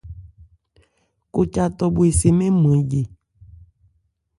Koca 1.33 1.63
tᴐ 1.77 1.85
bhwe 1.93 2.07
se 2.19 2.29
mɛ́n 2.37 2.51
nman 2.57 2.79
ye. 2.91 3.01